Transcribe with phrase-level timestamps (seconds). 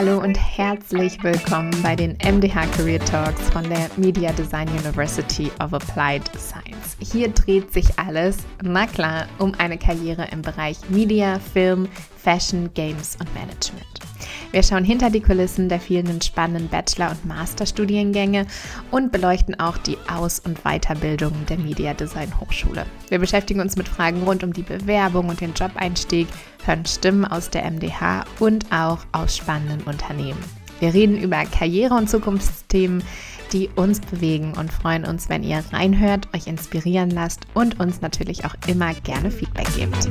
[0.00, 5.74] Hallo und herzlich willkommen bei den MDH Career Talks von der Media Design University of
[5.74, 6.96] Applied Science.
[7.00, 11.86] Hier dreht sich alles, na klar, um eine Karriere im Bereich Media, Film,
[12.16, 14.09] Fashion, Games und Management.
[14.52, 18.46] Wir schauen hinter die Kulissen der vielen spannenden Bachelor- und Masterstudiengänge
[18.90, 22.84] und beleuchten auch die Aus- und Weiterbildung der Media Design Hochschule.
[23.08, 26.26] Wir beschäftigen uns mit Fragen rund um die Bewerbung und den Jobeinstieg,
[26.64, 30.42] hören Stimmen aus der MDH und auch aus spannenden Unternehmen.
[30.80, 33.04] Wir reden über Karriere- und Zukunftsthemen,
[33.52, 38.44] die uns bewegen und freuen uns, wenn ihr reinhört, euch inspirieren lasst und uns natürlich
[38.44, 40.10] auch immer gerne Feedback gebt.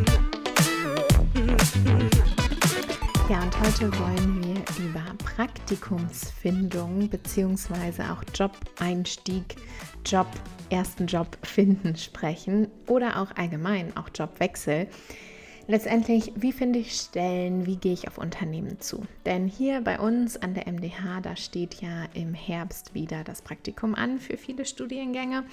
[3.29, 8.01] Ja, und heute wollen wir über Praktikumsfindung bzw.
[8.11, 9.55] auch Job-Einstieg,
[10.03, 10.25] Job,
[10.71, 14.87] ersten Job finden sprechen oder auch allgemein auch Jobwechsel.
[15.67, 19.05] Letztendlich, wie finde ich Stellen, wie gehe ich auf Unternehmen zu?
[19.27, 23.93] Denn hier bei uns an der MDH, da steht ja im Herbst wieder das Praktikum
[23.93, 25.43] an für viele Studiengänge.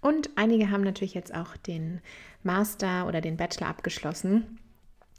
[0.00, 2.00] Und einige haben natürlich jetzt auch den
[2.42, 4.58] Master oder den Bachelor abgeschlossen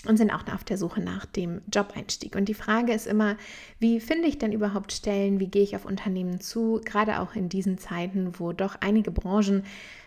[0.07, 2.35] und sind auch auf der Suche nach dem Jobeinstieg.
[2.35, 3.35] Und die Frage ist immer,
[3.79, 7.49] wie finde ich denn überhaupt Stellen, wie gehe ich auf Unternehmen zu, gerade auch in
[7.49, 9.63] diesen Zeiten, wo doch einige Branchen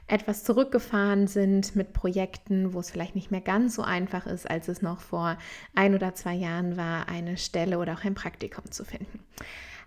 [0.06, 4.68] etwas zurückgefahren sind mit Projekten, wo es vielleicht nicht mehr ganz so einfach ist, als
[4.68, 5.36] es noch vor
[5.74, 9.20] ein oder zwei Jahren war, eine Stelle oder auch ein Praktikum zu finden.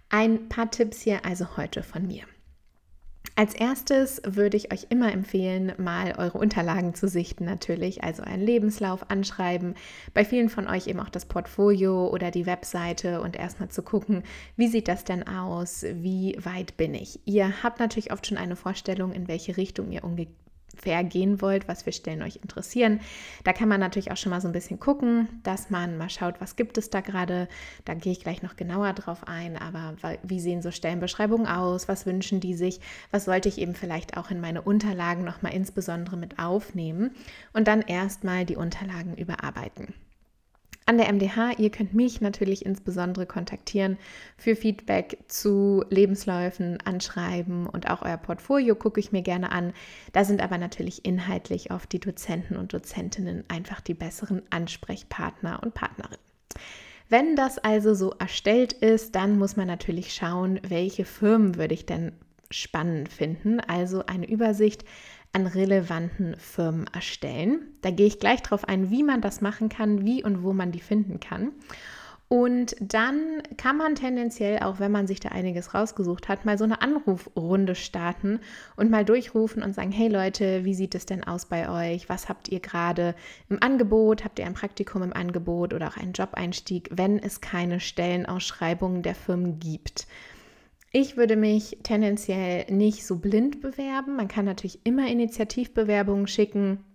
[0.09, 2.23] Ein paar Tipps hier also heute von mir.
[3.37, 8.41] Als erstes würde ich euch immer empfehlen, mal eure Unterlagen zu sichten natürlich, also einen
[8.41, 9.75] Lebenslauf anschreiben,
[10.13, 14.23] bei vielen von euch eben auch das Portfolio oder die Webseite und erstmal zu gucken,
[14.55, 17.19] wie sieht das denn aus, wie weit bin ich.
[17.25, 20.05] Ihr habt natürlich oft schon eine Vorstellung, in welche Richtung ihr
[20.75, 22.99] vergehen wollt, was für Stellen euch interessieren.
[23.43, 26.39] Da kann man natürlich auch schon mal so ein bisschen gucken, dass man mal schaut,
[26.39, 27.47] was gibt es da gerade.
[27.85, 31.87] Da gehe ich gleich noch genauer drauf ein, aber wie sehen so Stellenbeschreibungen aus?
[31.87, 32.79] Was wünschen die sich?
[33.11, 37.11] Was wollte ich eben vielleicht auch in meine Unterlagen nochmal insbesondere mit aufnehmen
[37.53, 39.93] und dann erstmal die Unterlagen überarbeiten.
[40.87, 43.97] An der MDH, ihr könnt mich natürlich insbesondere kontaktieren
[44.37, 49.73] für Feedback zu Lebensläufen, Anschreiben und auch euer Portfolio gucke ich mir gerne an.
[50.13, 55.73] Da sind aber natürlich inhaltlich oft die Dozenten und Dozentinnen einfach die besseren Ansprechpartner und
[55.73, 56.19] Partnerinnen.
[57.09, 61.87] Wenn das also so erstellt ist, dann muss man natürlich schauen, welche Firmen würde ich
[61.87, 62.11] denn
[62.51, 63.59] spannend finden.
[63.59, 64.85] Also eine Übersicht
[65.35, 67.59] an relevanten Firmen erstellen.
[67.81, 70.71] Da gehe ich gleich darauf ein, wie man das machen kann, wie und wo man
[70.71, 71.51] die finden kann.
[72.29, 76.63] Und dann kann man tendenziell, auch wenn man sich da einiges rausgesucht hat, mal so
[76.63, 78.39] eine Anrufrunde starten
[78.77, 82.07] und mal durchrufen und sagen, hey Leute, wie sieht es denn aus bei euch?
[82.07, 83.13] Was habt ihr gerade
[83.49, 84.23] im Angebot?
[84.23, 89.15] Habt ihr ein Praktikum im Angebot oder auch einen Jobeinstieg, wenn es keine Stellenausschreibungen der
[89.15, 90.07] Firmen gibt?
[90.97, 94.15] Ich würde mich tendenziell nicht so blind bewerben.
[94.15, 96.85] Man kann natürlich immer Initiativbewerbungen schicken.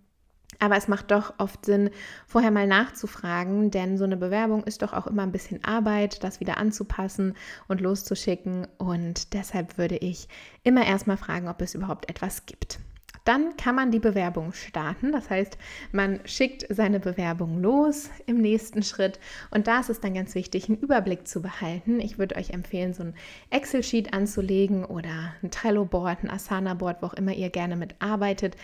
[0.57, 1.91] Aber es macht doch oft Sinn,
[2.25, 6.39] vorher mal nachzufragen, denn so eine Bewerbung ist doch auch immer ein bisschen Arbeit, das
[6.39, 7.35] wieder anzupassen
[7.67, 8.65] und loszuschicken.
[8.79, 10.27] Und deshalb würde ich
[10.63, 12.79] immer erstmal fragen, ob es überhaupt etwas gibt.
[13.23, 15.11] Dann kann man die Bewerbung starten.
[15.11, 15.57] Das heißt,
[15.91, 19.19] man schickt seine Bewerbung los im nächsten Schritt.
[19.51, 21.99] Und da ist es dann ganz wichtig, einen Überblick zu behalten.
[21.99, 23.13] Ich würde euch empfehlen, so ein
[23.51, 28.55] Excel-Sheet anzulegen oder ein Trello-Board, ein Asana-Board, wo auch immer ihr gerne mitarbeitet,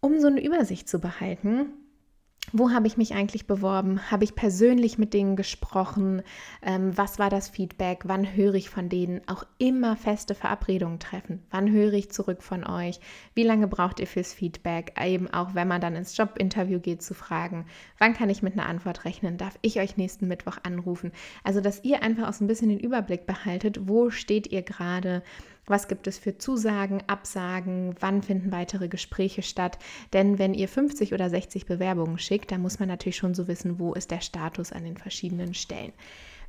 [0.00, 1.72] um so eine Übersicht zu behalten
[2.52, 4.10] wo habe ich mich eigentlich beworben?
[4.10, 6.22] Habe ich persönlich mit denen gesprochen?
[6.62, 8.02] Ähm, was war das Feedback?
[8.04, 9.20] Wann höre ich von denen?
[9.26, 11.42] Auch immer feste Verabredungen treffen.
[11.50, 13.00] Wann höre ich zurück von euch?
[13.34, 14.94] Wie lange braucht ihr fürs Feedback?
[15.02, 17.66] Eben auch, wenn man dann ins Jobinterview geht, zu fragen,
[17.98, 19.36] wann kann ich mit einer Antwort rechnen?
[19.36, 21.12] Darf ich euch nächsten Mittwoch anrufen?
[21.44, 25.22] Also, dass ihr einfach auch so ein bisschen den Überblick behaltet, wo steht ihr gerade?
[25.68, 27.94] Was gibt es für Zusagen, Absagen?
[28.00, 29.78] Wann finden weitere Gespräche statt?
[30.12, 33.78] Denn wenn ihr 50 oder 60 Bewerbungen schickt, dann muss man natürlich schon so wissen,
[33.78, 35.92] wo ist der Status an den verschiedenen Stellen.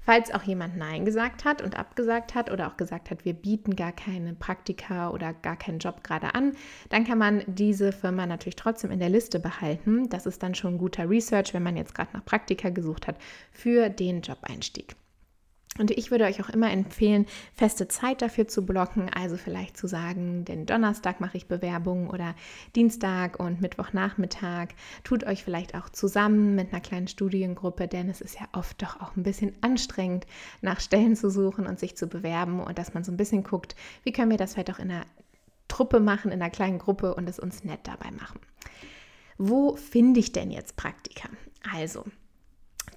[0.01, 3.75] Falls auch jemand Nein gesagt hat und abgesagt hat oder auch gesagt hat, wir bieten
[3.75, 6.54] gar keine Praktika oder gar keinen Job gerade an,
[6.89, 10.10] dann kann man diese Firma natürlich trotzdem in der Liste behalten.
[10.10, 13.18] Das ist dann schon guter Research, wenn man jetzt gerade nach Praktika gesucht hat
[13.51, 14.95] für den Jobeinstieg.
[15.79, 19.09] Und ich würde euch auch immer empfehlen, feste Zeit dafür zu blocken.
[19.09, 22.35] Also vielleicht zu sagen, den Donnerstag mache ich Bewerbungen oder
[22.75, 24.69] Dienstag und Mittwochnachmittag.
[25.05, 28.99] Tut euch vielleicht auch zusammen mit einer kleinen Studiengruppe, denn es ist ja oft doch
[28.99, 30.27] auch ein bisschen anstrengend,
[30.61, 33.75] nach Stellen zu suchen und sich zu bewerben und dass man so ein bisschen guckt,
[34.03, 35.05] wie können wir das vielleicht auch in einer
[35.69, 38.41] Truppe machen, in einer kleinen Gruppe und es uns nett dabei machen.
[39.37, 41.29] Wo finde ich denn jetzt Praktika?
[41.73, 42.03] Also,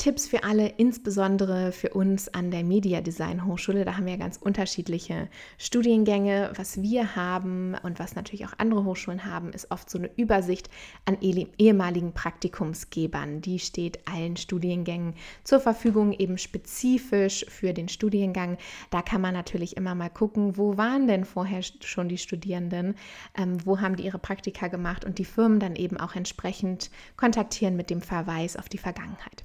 [0.03, 3.85] Tipps für alle, insbesondere für uns an der Media Design Hochschule.
[3.85, 5.29] Da haben wir ganz unterschiedliche
[5.59, 6.51] Studiengänge.
[6.57, 10.69] Was wir haben und was natürlich auch andere Hochschulen haben, ist oft so eine Übersicht
[11.05, 13.43] an ehemaligen Praktikumsgebern.
[13.43, 15.15] Die steht allen Studiengängen
[15.45, 18.59] zur Verfügung, eben spezifisch für den Studiengang.
[18.91, 22.97] Da kann man natürlich immer mal gucken, wo waren denn vorher schon die Studierenden,
[23.39, 27.77] ähm, wo haben die ihre Praktika gemacht und die Firmen dann eben auch entsprechend kontaktieren
[27.77, 29.45] mit dem Verweis auf die Vergangenheit.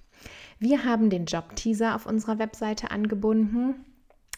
[0.59, 3.85] Wir haben den Job-Teaser auf unserer Webseite angebunden.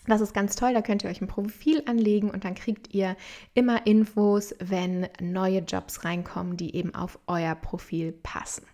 [0.08, 3.16] Das ist ganz toll, da könnt ihr euch ein Profil anlegen und dann kriegt ihr
[3.54, 8.66] immer Infos, wenn neue Jobs reinkommen, die eben auf euer Profil passen.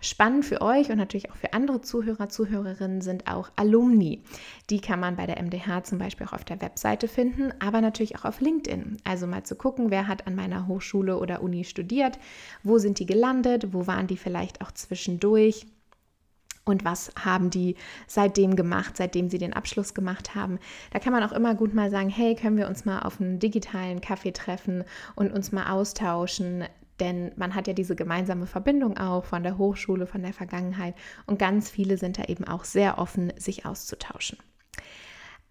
[0.00, 4.24] Spannend für euch und natürlich auch für andere Zuhörer, Zuhörerinnen sind auch Alumni.
[4.68, 8.16] Die kann man bei der MDH zum Beispiel auch auf der Webseite finden, aber natürlich
[8.16, 8.96] auch auf LinkedIn.
[9.04, 12.18] Also mal zu gucken, wer hat an meiner Hochschule oder Uni studiert,
[12.64, 15.66] wo sind die gelandet, wo waren die vielleicht auch zwischendurch
[16.64, 17.76] und was haben die
[18.06, 20.58] seitdem gemacht, seitdem sie den Abschluss gemacht haben.
[20.92, 23.38] Da kann man auch immer gut mal sagen, hey, können wir uns mal auf einen
[23.38, 24.84] digitalen Kaffee treffen
[25.16, 26.64] und uns mal austauschen,
[27.00, 30.94] denn man hat ja diese gemeinsame Verbindung auch von der Hochschule, von der Vergangenheit
[31.26, 34.38] und ganz viele sind da eben auch sehr offen, sich auszutauschen.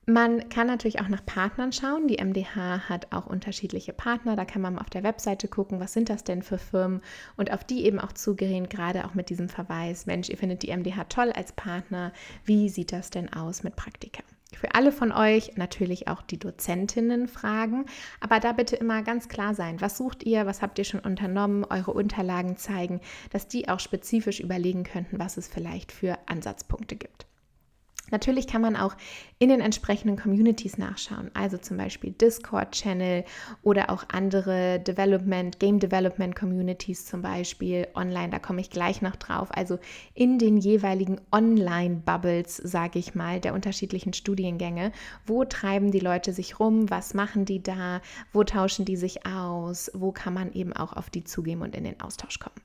[0.07, 2.07] Man kann natürlich auch nach Partnern schauen.
[2.07, 4.35] Die MDH hat auch unterschiedliche Partner.
[4.35, 7.01] Da kann man auf der Webseite gucken, was sind das denn für Firmen
[7.37, 10.75] und auf die eben auch zugehen, gerade auch mit diesem Verweis, Mensch, ihr findet die
[10.75, 12.13] MDH toll als Partner.
[12.45, 14.23] Wie sieht das denn aus mit Praktika?
[14.53, 17.85] Für alle von euch natürlich auch die Dozentinnen fragen,
[18.19, 21.63] aber da bitte immer ganz klar sein, was sucht ihr, was habt ihr schon unternommen,
[21.63, 27.27] eure Unterlagen zeigen, dass die auch spezifisch überlegen könnten, was es vielleicht für Ansatzpunkte gibt.
[28.11, 28.95] Natürlich kann man auch
[29.39, 33.23] in den entsprechenden Communities nachschauen, also zum Beispiel Discord-Channel
[33.63, 39.15] oder auch andere Development, Game Development Communities zum Beispiel online, da komme ich gleich noch
[39.15, 39.49] drauf.
[39.51, 39.79] Also
[40.13, 44.91] in den jeweiligen Online-Bubbles, sage ich mal, der unterschiedlichen Studiengänge.
[45.25, 46.89] Wo treiben die Leute sich rum?
[46.89, 48.01] Was machen die da?
[48.33, 49.89] Wo tauschen die sich aus?
[49.93, 52.55] Wo kann man eben auch auf die zugehen und in den Austausch kommen?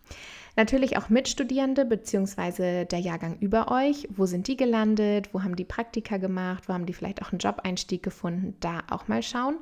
[0.57, 2.87] Natürlich auch Mitstudierende bzw.
[2.87, 4.09] der Jahrgang über euch.
[4.11, 5.35] Wo sind die gelandet?
[5.35, 6.69] Wo haben die Praktika gemacht?
[6.69, 8.57] Wo haben die vielleicht auch einen Jobeinstieg gefunden?
[8.61, 9.59] Da auch mal schauen.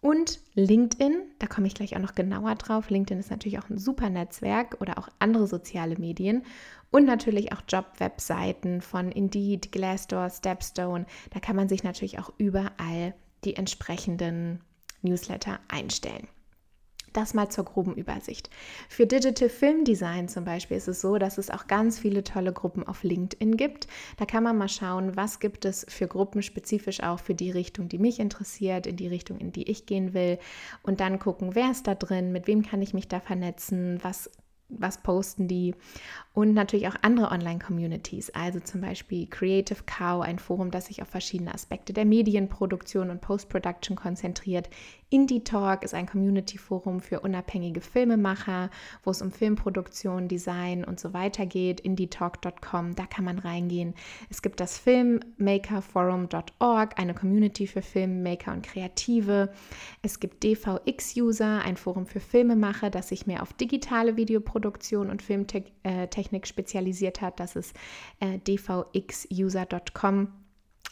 [0.00, 2.90] Und LinkedIn, da komme ich gleich auch noch genauer drauf.
[2.90, 6.42] LinkedIn ist natürlich auch ein super Netzwerk oder auch andere soziale Medien.
[6.90, 11.06] Und natürlich auch Job-Webseiten von Indeed, Glassdoor, Stepstone.
[11.30, 13.14] Da kann man sich natürlich auch überall
[13.44, 14.60] die entsprechenden
[15.02, 16.28] Newsletter einstellen.
[17.16, 18.50] Das mal zur groben Übersicht.
[18.90, 22.52] Für Digital Film Design zum Beispiel ist es so, dass es auch ganz viele tolle
[22.52, 23.86] Gruppen auf LinkedIn gibt.
[24.18, 27.88] Da kann man mal schauen, was gibt es für Gruppen spezifisch auch für die Richtung,
[27.88, 30.38] die mich interessiert, in die Richtung, in die ich gehen will.
[30.82, 34.30] Und dann gucken, wer ist da drin, mit wem kann ich mich da vernetzen, was
[34.68, 35.74] was posten die
[36.32, 41.08] und natürlich auch andere Online-Communities, also zum Beispiel Creative Cow, ein Forum, das sich auf
[41.08, 44.68] verschiedene Aspekte der Medienproduktion und Post-Production konzentriert.
[45.08, 48.70] Indie Talk ist ein Community-Forum für unabhängige Filmemacher,
[49.04, 51.78] wo es um Filmproduktion, Design und so weiter geht.
[51.78, 53.94] indietalk.com, da kann man reingehen.
[54.30, 59.52] Es gibt das Filmmakerforum.org, eine Community für Filmmaker und Kreative.
[60.02, 66.42] Es gibt DVX-User, ein Forum für Filmemacher, das sich mehr auf digitale Videoproduktion und Filmtechnik
[66.42, 67.38] äh, spezialisiert hat.
[67.38, 67.76] Das ist
[68.18, 70.32] äh, dvxuser.com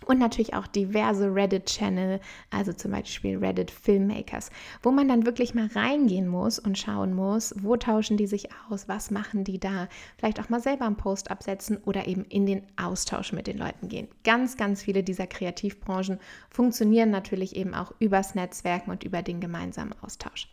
[0.05, 2.21] und natürlich auch diverse Reddit-Channel,
[2.51, 4.51] also zum Beispiel Reddit Filmmakers,
[4.83, 8.89] wo man dann wirklich mal reingehen muss und schauen muss, wo tauschen die sich aus,
[8.89, 12.63] was machen die da, vielleicht auch mal selber einen Post absetzen oder eben in den
[12.77, 14.09] Austausch mit den Leuten gehen.
[14.25, 16.19] Ganz, ganz viele dieser Kreativbranchen
[16.51, 20.49] funktionieren natürlich eben auch übers Netzwerken und über den gemeinsamen Austausch.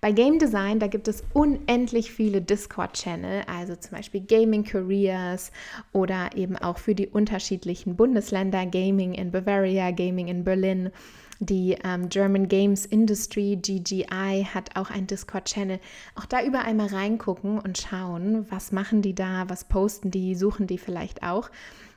[0.00, 5.50] Bei Game Design, da gibt es unendlich viele Discord-Channel, also zum Beispiel Gaming Careers
[5.92, 10.90] oder eben auch für die unterschiedlichen Bundesländer, Gaming in Bavaria, Gaming in Berlin.
[11.38, 15.80] Die ähm, German Games Industry, GGI, hat auch einen Discord-Channel.
[16.14, 20.66] Auch da überall mal reingucken und schauen, was machen die da, was posten die, suchen
[20.66, 21.50] die vielleicht auch.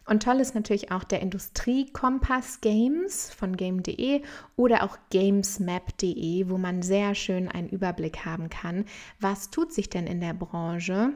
[0.09, 4.23] Und toll ist natürlich auch der Industriekompass Games von game.de
[4.55, 8.85] oder auch gamesmap.de, wo man sehr schön einen Überblick haben kann,
[9.19, 11.11] was tut sich denn in der Branche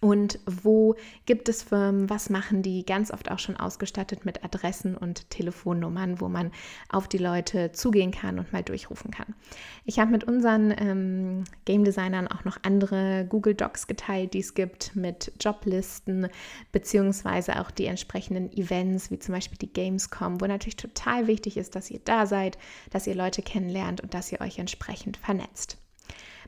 [0.00, 4.96] und wo gibt es Firmen, was machen die, ganz oft auch schon ausgestattet mit Adressen
[4.96, 6.52] und Telefonnummern, wo man
[6.90, 9.34] auf die Leute zugehen kann und mal durchrufen kann.
[9.84, 14.54] Ich habe mit unseren ähm, Game Designern auch noch andere Google Docs geteilt, die es
[14.54, 16.28] gibt mit Joblisten,
[16.72, 21.74] beziehungsweise auch die entsprechenden Events, wie zum Beispiel die Gamescom, wo natürlich total wichtig ist,
[21.74, 22.58] dass ihr da seid,
[22.90, 25.78] dass ihr Leute kennenlernt und dass ihr euch entsprechend vernetzt.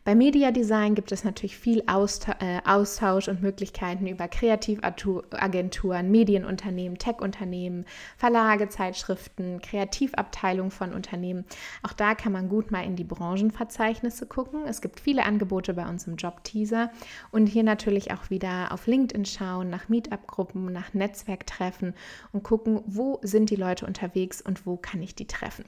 [0.09, 7.85] Bei Media Design gibt es natürlich viel äh, Austausch und Möglichkeiten über Kreativagenturen, Medienunternehmen, Tech-Unternehmen,
[8.17, 11.45] Verlage, Zeitschriften, Kreativabteilungen von Unternehmen.
[11.83, 14.65] Auch da kann man gut mal in die Branchenverzeichnisse gucken.
[14.67, 16.91] Es gibt viele Angebote bei uns im Job-Teaser
[17.31, 21.93] und hier natürlich auch wieder auf LinkedIn schauen, nach Meetup-Gruppen, nach Netzwerktreffen
[22.33, 25.67] und gucken, wo sind die Leute unterwegs und wo kann ich die treffen.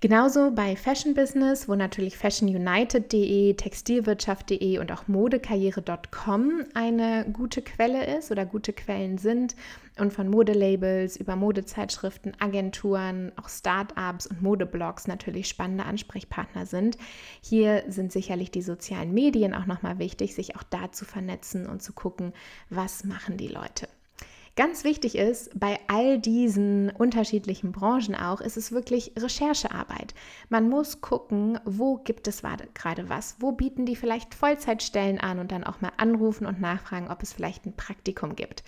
[0.00, 8.30] Genauso bei Fashion Business, wo natürlich fashionunited.de, textilwirtschaft.de und auch modekarriere.com eine gute Quelle ist
[8.30, 9.56] oder gute Quellen sind
[9.98, 16.98] und von Modelabels über Modezeitschriften, Agenturen, auch Startups und Modeblogs natürlich spannende Ansprechpartner sind.
[17.40, 21.82] Hier sind sicherlich die sozialen Medien auch nochmal wichtig, sich auch da zu vernetzen und
[21.82, 22.34] zu gucken,
[22.68, 23.88] was machen die Leute.
[24.56, 30.14] Ganz wichtig ist, bei all diesen unterschiedlichen Branchen auch, ist es wirklich Recherchearbeit.
[30.48, 32.40] Man muss gucken, wo gibt es
[32.72, 37.10] gerade was, wo bieten die vielleicht Vollzeitstellen an und dann auch mal anrufen und nachfragen,
[37.10, 38.64] ob es vielleicht ein Praktikum gibt.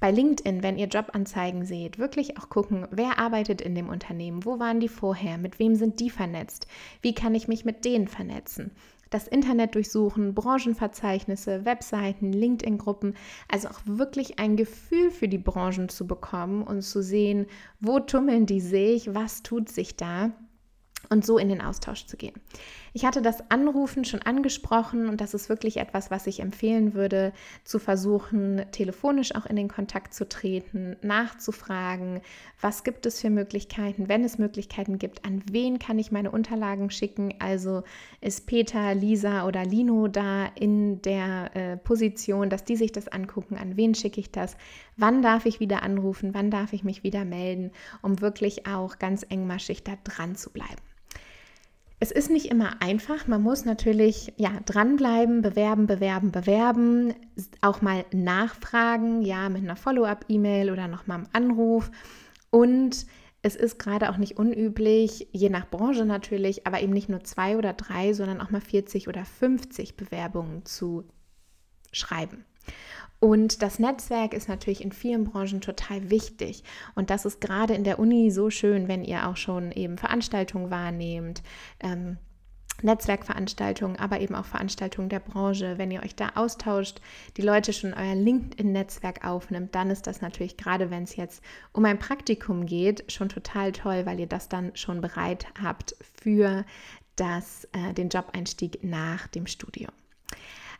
[0.00, 4.58] Bei LinkedIn, wenn ihr Jobanzeigen seht, wirklich auch gucken, wer arbeitet in dem Unternehmen, wo
[4.58, 6.68] waren die vorher, mit wem sind die vernetzt,
[7.02, 8.70] wie kann ich mich mit denen vernetzen
[9.10, 13.14] das Internet durchsuchen, Branchenverzeichnisse, Webseiten, LinkedIn-Gruppen,
[13.50, 17.46] also auch wirklich ein Gefühl für die Branchen zu bekommen und zu sehen,
[17.80, 20.32] wo tummeln die sich, was tut sich da
[21.10, 22.34] und so in den Austausch zu gehen.
[22.92, 27.32] Ich hatte das Anrufen schon angesprochen und das ist wirklich etwas, was ich empfehlen würde,
[27.64, 32.20] zu versuchen, telefonisch auch in den Kontakt zu treten, nachzufragen,
[32.60, 36.90] was gibt es für Möglichkeiten, wenn es Möglichkeiten gibt, an wen kann ich meine Unterlagen
[36.90, 37.34] schicken.
[37.38, 37.84] Also
[38.20, 43.56] ist Peter, Lisa oder Lino da in der äh, Position, dass die sich das angucken,
[43.56, 44.56] an wen schicke ich das,
[44.98, 47.70] wann darf ich wieder anrufen, wann darf ich mich wieder melden,
[48.02, 50.82] um wirklich auch ganz engmaschig da dran zu bleiben.
[52.00, 53.26] Es ist nicht immer einfach.
[53.26, 57.14] Man muss natürlich ja, dranbleiben, bewerben, bewerben, bewerben,
[57.60, 61.90] auch mal nachfragen, ja, mit einer Follow-up-E-Mail oder nochmal einem Anruf.
[62.50, 63.06] Und
[63.42, 67.56] es ist gerade auch nicht unüblich, je nach Branche natürlich, aber eben nicht nur zwei
[67.56, 71.04] oder drei, sondern auch mal 40 oder 50 Bewerbungen zu
[71.90, 72.44] schreiben.
[73.20, 76.62] Und das Netzwerk ist natürlich in vielen Branchen total wichtig.
[76.94, 80.70] Und das ist gerade in der Uni so schön, wenn ihr auch schon eben Veranstaltungen
[80.70, 81.42] wahrnehmt.
[81.80, 82.18] Ähm,
[82.82, 85.78] Netzwerkveranstaltungen, aber eben auch Veranstaltungen der Branche.
[85.78, 87.00] Wenn ihr euch da austauscht,
[87.36, 91.84] die Leute schon euer LinkedIn-Netzwerk aufnimmt, dann ist das natürlich gerade, wenn es jetzt um
[91.84, 96.64] ein Praktikum geht, schon total toll, weil ihr das dann schon bereit habt für
[97.16, 99.90] das, äh, den Jobeinstieg nach dem Studium.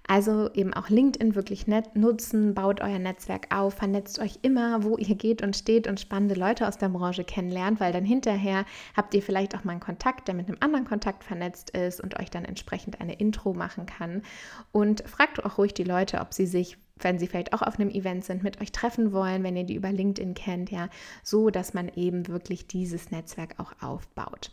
[0.09, 4.97] Also eben auch LinkedIn wirklich net nutzen, baut euer Netzwerk auf, vernetzt euch immer, wo
[4.97, 8.65] ihr geht und steht und spannende Leute aus der Branche kennenlernt, weil dann hinterher
[8.97, 12.19] habt ihr vielleicht auch mal einen Kontakt, der mit einem anderen Kontakt vernetzt ist und
[12.19, 14.23] euch dann entsprechend eine Intro machen kann.
[14.73, 17.91] Und fragt auch ruhig die Leute, ob sie sich wenn sie vielleicht auch auf einem
[17.91, 20.89] Event sind, mit euch treffen wollen, wenn ihr die über LinkedIn kennt, ja,
[21.23, 24.51] so dass man eben wirklich dieses Netzwerk auch aufbaut.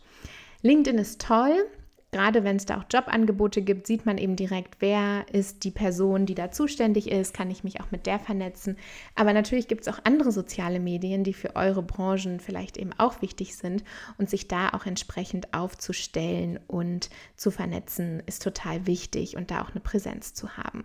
[0.62, 1.56] LinkedIn ist toll,
[2.12, 6.26] gerade wenn es da auch Jobangebote gibt, sieht man eben direkt, wer ist die Person,
[6.26, 8.76] die da zuständig ist, kann ich mich auch mit der vernetzen.
[9.14, 13.22] Aber natürlich gibt es auch andere soziale Medien, die für eure Branchen vielleicht eben auch
[13.22, 13.84] wichtig sind
[14.18, 19.70] und sich da auch entsprechend aufzustellen und zu vernetzen, ist total wichtig und da auch
[19.70, 20.84] eine Präsenz zu haben.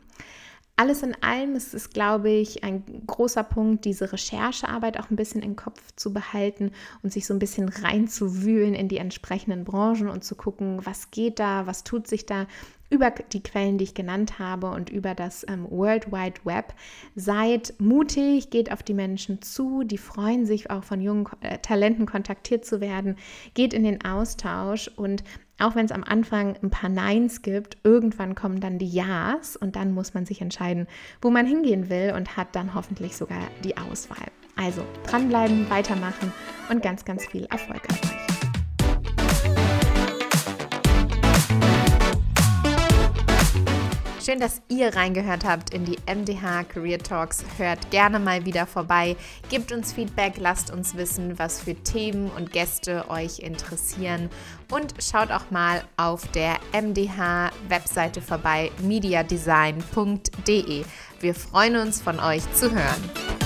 [0.82, 5.44] Alles in allem ist es, glaube ich, ein großer Punkt, diese Recherchearbeit auch ein bisschen
[5.44, 6.72] im Kopf zu behalten
[7.04, 11.38] und sich so ein bisschen reinzuwühlen in die entsprechenden Branchen und zu gucken, was geht
[11.38, 12.48] da, was tut sich da
[12.90, 16.74] über die Quellen, die ich genannt habe und über das ähm, World Wide Web.
[17.16, 22.08] Seid mutig, geht auf die Menschen zu, die freuen sich auch von jungen äh, Talenten
[22.08, 23.18] kontaktiert zu werden.
[23.54, 25.24] Geht in den Austausch und
[25.62, 29.76] auch wenn es am Anfang ein paar Neins gibt, irgendwann kommen dann die Ja's und
[29.76, 30.88] dann muss man sich entscheiden,
[31.22, 34.28] wo man hingehen will und hat dann hoffentlich sogar die Auswahl.
[34.56, 36.34] Also dranbleiben, weitermachen
[36.70, 38.41] und ganz, ganz viel Erfolg an euch.
[44.32, 47.44] Schön, dass ihr reingehört habt in die MDH Career Talks.
[47.58, 49.18] Hört gerne mal wieder vorbei.
[49.50, 54.30] Gebt uns Feedback, lasst uns wissen, was für Themen und Gäste euch interessieren.
[54.72, 60.86] Und schaut auch mal auf der MDH-Webseite vorbei, mediadesign.de.
[61.20, 63.41] Wir freuen uns, von euch zu hören.